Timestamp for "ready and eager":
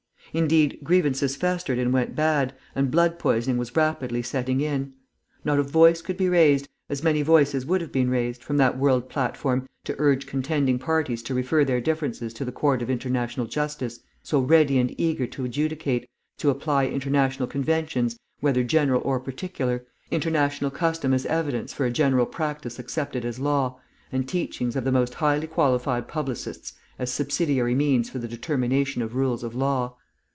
14.39-15.27